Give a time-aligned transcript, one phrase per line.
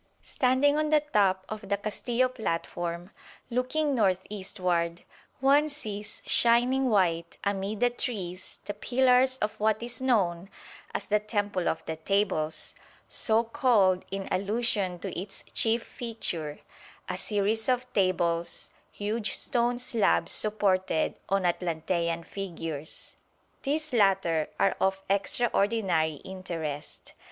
[0.23, 3.11] Standing on the top of the Castillo platform,
[3.51, 5.03] looking northeastward,
[5.39, 10.49] one sees shining white amid the trees the pillars of what is known
[10.91, 12.73] as the Temple of the Tables,
[13.07, 16.61] so called in allusion to its chief feature,
[17.07, 23.15] a series of tables, huge stone slabs supported on Atlantean figures.
[23.61, 27.13] These latter are of extraordinary interest.